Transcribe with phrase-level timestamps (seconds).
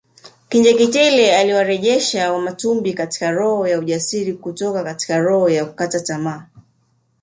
[0.49, 6.47] Kinjekitile aliyewarejesha Wamatumbi katika roho ya ujasiri kutoka katika roho ya kukata tamaa